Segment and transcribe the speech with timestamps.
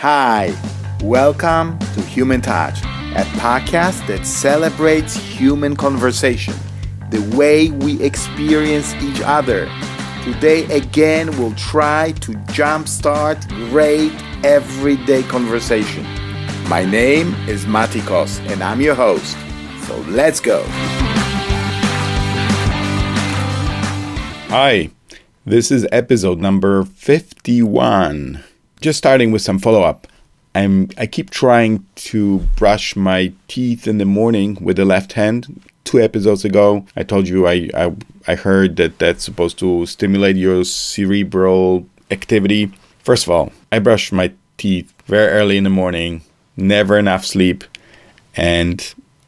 [0.00, 0.54] Hi,
[1.02, 6.52] welcome to Human Touch, a podcast that celebrates human conversation,
[7.10, 9.64] the way we experience each other.
[10.22, 14.12] Today, again, we'll try to jumpstart great
[14.44, 16.04] everyday conversation.
[16.68, 19.34] My name is Matikos, and I'm your host.
[19.86, 20.62] So let's go.
[24.50, 24.90] Hi,
[25.46, 28.44] this is episode number 51
[28.86, 30.06] just starting with some follow up.
[30.54, 35.60] I'm I keep trying to brush my teeth in the morning with the left hand.
[35.82, 37.92] Two episodes ago, I told you I I,
[38.28, 42.70] I heard that that's supposed to stimulate your cerebral activity.
[43.00, 46.22] First of all, I brush my teeth very early in the morning,
[46.56, 47.64] never enough sleep,
[48.36, 48.78] and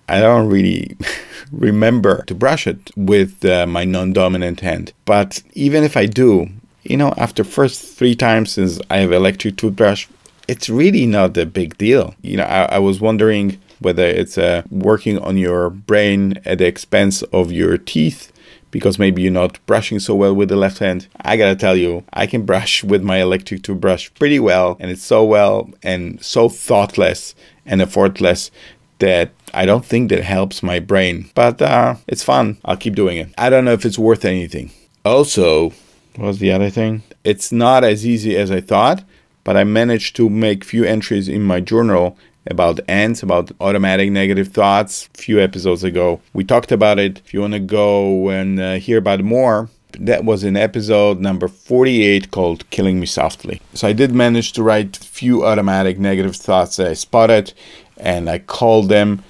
[0.09, 0.97] I don't really
[1.51, 4.93] remember to brush it with uh, my non-dominant hand.
[5.05, 6.49] But even if I do,
[6.89, 10.09] you know, after first three times since I have electric toothbrush,
[10.49, 12.15] it's really not a big deal.
[12.23, 16.67] You know, I, I was wondering whether it's uh, working on your brain at the
[16.67, 18.33] expense of your teeth
[18.71, 21.09] because maybe you're not brushing so well with the left hand.
[21.21, 25.05] I gotta tell you, I can brush with my electric toothbrush pretty well, and it's
[25.05, 27.35] so well and so thoughtless
[27.67, 28.51] and effortless
[28.99, 31.31] that I don't think that helps my brain.
[31.35, 32.59] But uh, it's fun.
[32.65, 33.29] I'll keep doing it.
[33.37, 34.73] I don't know if it's worth anything.
[35.05, 35.73] Also,
[36.19, 37.03] what was the other thing?
[37.23, 39.05] It's not as easy as I thought,
[39.45, 42.19] but I managed to make few entries in my journal
[42.51, 45.09] about ants, about automatic negative thoughts.
[45.15, 47.21] A few episodes ago, we talked about it.
[47.25, 51.47] If you want to go and uh, hear about more, that was in episode number
[51.47, 53.61] 48 called Killing Me Softly.
[53.75, 57.53] So I did manage to write few automatic negative thoughts that I spotted
[57.97, 59.23] and I called them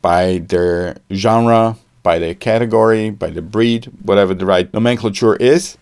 [0.00, 5.78] by their genre, by their category, by the breed, whatever the right nomenclature is.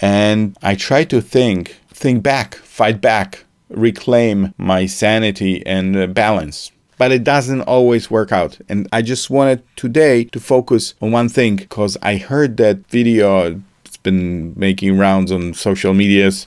[0.00, 6.72] And I try to think, think back, fight back, reclaim my sanity and uh, balance.
[6.98, 8.58] But it doesn't always work out.
[8.68, 13.60] And I just wanted today to focus on one thing because I heard that video.
[13.84, 16.46] It's been making rounds on social medias.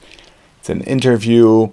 [0.59, 1.69] It's an interview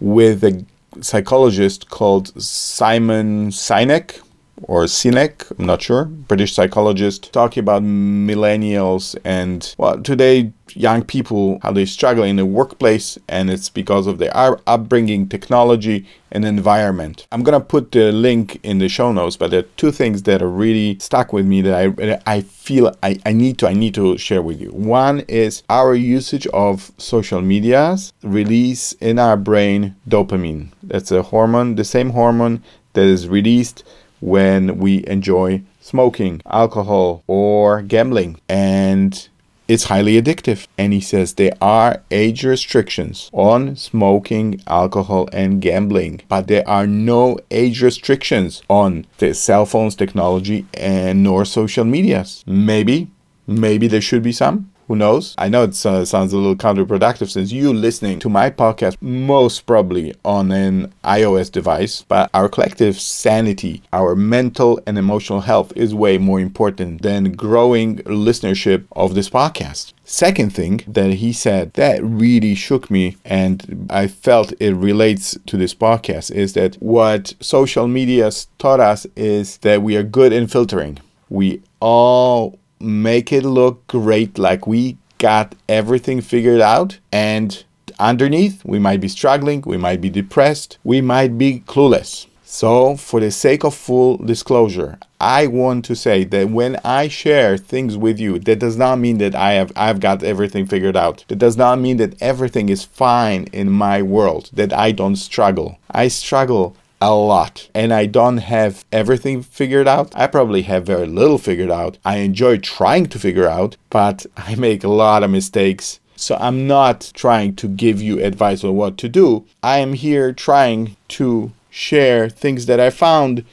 [0.00, 0.64] with a
[1.00, 4.20] psychologist called Simon Sinek
[4.62, 11.58] or Sinek, I'm not sure, British psychologist, talking about millennials and, well, today young people,
[11.62, 14.32] how they struggle in the workplace, and it's because of their
[14.66, 17.26] upbringing, technology, and environment.
[17.30, 20.42] I'm gonna put the link in the show notes, but there are two things that
[20.42, 23.94] are really stuck with me that I I feel I, I need to I need
[23.94, 24.70] to share with you.
[24.70, 30.68] One is our usage of social medias release in our brain dopamine.
[30.82, 32.62] That's a hormone, the same hormone
[32.94, 33.84] that is released
[34.22, 38.40] when we enjoy smoking, alcohol, or gambling.
[38.48, 39.28] And
[39.68, 40.66] it's highly addictive.
[40.78, 46.86] And he says there are age restrictions on smoking, alcohol, and gambling, but there are
[46.86, 52.44] no age restrictions on the cell phones, technology, and nor social medias.
[52.46, 53.10] Maybe,
[53.46, 54.71] maybe there should be some.
[54.88, 55.34] Who knows?
[55.38, 59.64] I know it uh, sounds a little counterproductive since you listening to my podcast most
[59.64, 65.94] probably on an iOS device, but our collective sanity, our mental and emotional health is
[65.94, 69.92] way more important than growing listenership of this podcast.
[70.04, 75.56] Second thing that he said that really shook me and I felt it relates to
[75.56, 80.48] this podcast is that what social media taught us is that we are good in
[80.48, 80.98] filtering.
[81.28, 87.64] We all make it look great like we got everything figured out and
[87.98, 92.26] underneath we might be struggling we might be depressed we might be clueless.
[92.44, 97.56] So for the sake of full disclosure i want to say that when i share
[97.56, 101.24] things with you that does not mean that i have i've got everything figured out.
[101.28, 105.78] That does not mean that everything is fine in my world that i don't struggle.
[105.90, 110.12] I struggle a lot and I don't have everything figured out.
[110.14, 111.98] I probably have very little figured out.
[112.04, 115.98] I enjoy trying to figure out, but I make a lot of mistakes.
[116.14, 119.44] So I'm not trying to give you advice on what to do.
[119.64, 123.44] I am here trying to share things that I found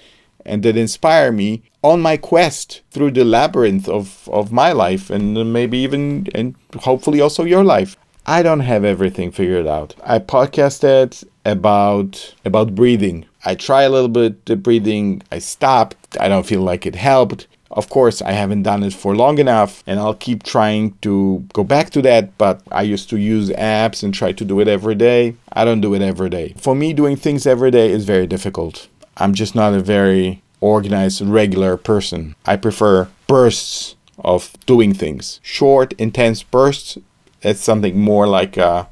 [0.46, 5.52] and that inspire me on my quest through the labyrinth of, of my life and
[5.52, 7.98] maybe even and hopefully also your life.
[8.28, 9.96] I don't have everything figured out.
[10.04, 13.26] I podcasted about about breathing.
[13.46, 15.22] I try a little bit the breathing.
[15.32, 16.18] I stopped.
[16.20, 17.48] I don't feel like it helped.
[17.72, 21.64] Of course, I haven't done it for long enough, and I'll keep trying to go
[21.64, 22.36] back to that.
[22.38, 25.36] But I used to use apps and try to do it every day.
[25.54, 26.56] I don't do it every day.
[26.58, 28.88] For me, doing things every day is very difficult.
[29.18, 32.36] I'm just not a very organized, regular person.
[32.46, 36.98] I prefer bursts of doing things, short, intense bursts
[37.42, 38.86] That's something more like uh,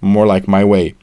[0.00, 0.94] more like my way.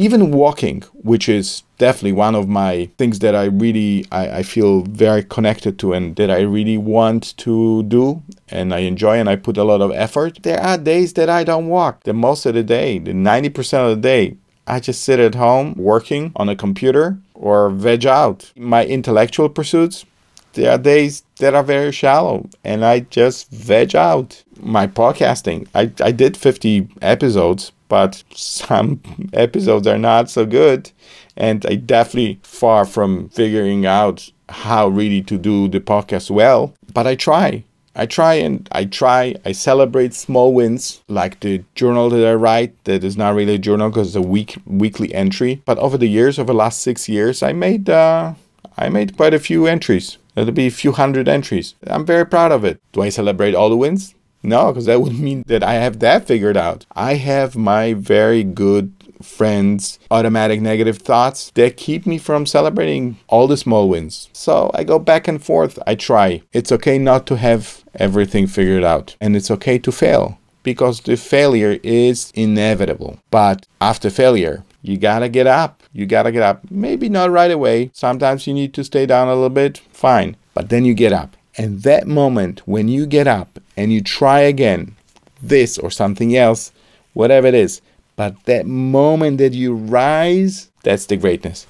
[0.00, 4.80] Even walking, which is definitely one of my things that I really I, I feel
[4.82, 9.36] very connected to and that I really want to do and I enjoy and I
[9.36, 10.42] put a lot of effort.
[10.42, 12.04] There are days that I don't walk.
[12.04, 15.74] The most of the day, the 90% of the day, I just sit at home
[15.76, 18.52] working on a computer or veg out.
[18.56, 20.06] My intellectual pursuits,
[20.52, 24.42] there are days that are very shallow and I just veg out.
[24.60, 29.00] My podcasting, I, I did 50 episodes, but some
[29.32, 30.90] episodes are not so good.
[31.36, 37.06] And I definitely far from figuring out how really to do the podcast well, but
[37.06, 37.64] I try.
[37.96, 39.34] I try and I try.
[39.44, 42.84] I celebrate small wins, like the journal that I write.
[42.84, 45.62] That is not really a journal because it's a week weekly entry.
[45.64, 48.34] But over the years, over the last six years, I made uh,
[48.78, 50.18] I made quite a few entries.
[50.36, 51.74] It'll be a few hundred entries.
[51.86, 52.80] I'm very proud of it.
[52.92, 54.14] Do I celebrate all the wins?
[54.42, 56.86] No, because that would mean that I have that figured out.
[56.92, 58.92] I have my very good
[59.22, 64.30] friends' automatic negative thoughts that keep me from celebrating all the small wins.
[64.32, 65.78] So I go back and forth.
[65.86, 66.42] I try.
[66.52, 71.16] It's okay not to have everything figured out, and it's okay to fail because the
[71.16, 73.18] failure is inevitable.
[73.30, 75.79] But after failure, you gotta get up.
[75.92, 76.70] You gotta get up.
[76.70, 77.90] Maybe not right away.
[77.92, 79.78] Sometimes you need to stay down a little bit.
[79.92, 80.36] Fine.
[80.54, 81.36] But then you get up.
[81.56, 84.96] And that moment when you get up and you try again,
[85.42, 86.72] this or something else,
[87.12, 87.80] whatever it is,
[88.16, 91.66] but that moment that you rise, that's the greatness.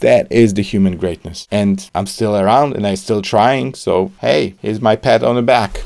[0.00, 1.48] That is the human greatness.
[1.50, 3.74] And I'm still around and I'm still trying.
[3.74, 5.82] So, hey, here's my pat on the back.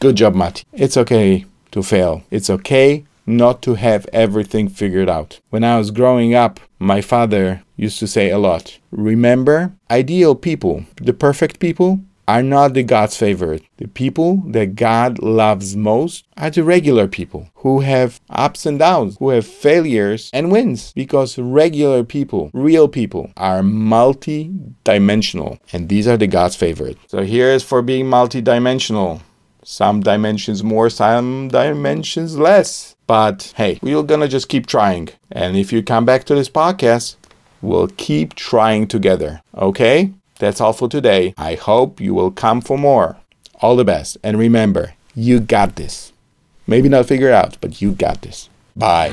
[0.00, 0.64] Good job, Matti.
[0.72, 2.22] It's okay to fail.
[2.30, 5.40] It's okay not to have everything figured out.
[5.50, 10.84] When I was growing up, my father used to say a lot Remember, ideal people,
[10.96, 13.64] the perfect people, are not the God's favorite.
[13.76, 19.16] The people that God loves most are the regular people who have ups and downs,
[19.18, 20.92] who have failures and wins.
[20.92, 24.50] Because regular people, real people, are multi
[24.84, 25.58] dimensional.
[25.72, 26.98] And these are the God's favorite.
[27.08, 29.22] So here is for being multi dimensional.
[29.64, 32.94] Some dimensions more, some dimensions less.
[33.06, 35.08] But hey, we're gonna just keep trying.
[35.32, 37.16] And if you come back to this podcast,
[37.62, 39.42] we'll keep trying together.
[39.56, 40.12] Okay?
[40.38, 41.34] That's all for today.
[41.38, 43.16] I hope you will come for more.
[43.60, 44.18] All the best.
[44.22, 46.12] And remember, you got this.
[46.66, 48.48] Maybe not figure out, but you got this.
[48.76, 49.12] Bye.